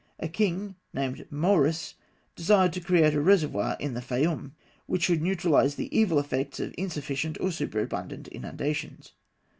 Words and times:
A 0.19 0.27
king, 0.27 0.77
named 0.95 1.27
Moeris, 1.29 1.93
desired 2.35 2.73
to 2.73 2.79
create 2.79 3.13
a 3.13 3.21
reservoir 3.21 3.77
in 3.79 3.93
the 3.93 4.01
Fayûm 4.01 4.53
which 4.87 5.03
should 5.03 5.21
neutralise 5.21 5.75
the 5.75 5.95
evil 5.95 6.17
effects 6.17 6.59
of 6.59 6.73
insufficient 6.75 7.39
or 7.39 7.51
superabundant 7.51 8.27
inundations. 8.29 9.11